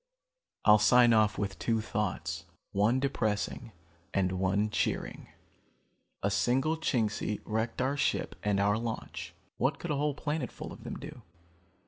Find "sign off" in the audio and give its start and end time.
0.79-1.37